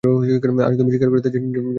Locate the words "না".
1.57-1.69